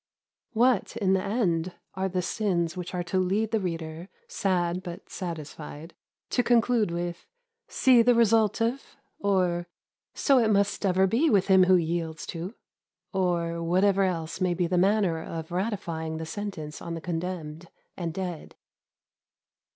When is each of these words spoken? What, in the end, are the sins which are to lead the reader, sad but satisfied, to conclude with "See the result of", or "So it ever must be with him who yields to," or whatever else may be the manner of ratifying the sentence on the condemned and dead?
What, 0.53 0.97
in 0.97 1.13
the 1.13 1.21
end, 1.21 1.73
are 1.93 2.09
the 2.09 2.23
sins 2.23 2.75
which 2.75 2.95
are 2.95 3.03
to 3.03 3.19
lead 3.19 3.51
the 3.51 3.59
reader, 3.59 4.09
sad 4.27 4.81
but 4.81 5.09
satisfied, 5.11 5.93
to 6.31 6.41
conclude 6.41 6.89
with 6.89 7.27
"See 7.67 8.01
the 8.01 8.15
result 8.15 8.61
of", 8.61 8.97
or 9.19 9.67
"So 10.15 10.39
it 10.39 10.45
ever 10.45 10.53
must 10.53 10.83
be 11.11 11.29
with 11.29 11.49
him 11.49 11.65
who 11.65 11.75
yields 11.75 12.25
to," 12.33 12.55
or 13.13 13.61
whatever 13.61 14.01
else 14.01 14.41
may 14.41 14.55
be 14.55 14.65
the 14.65 14.75
manner 14.75 15.21
of 15.21 15.51
ratifying 15.51 16.17
the 16.17 16.25
sentence 16.25 16.81
on 16.81 16.95
the 16.95 17.01
condemned 17.01 17.67
and 17.95 18.11
dead? 18.11 18.55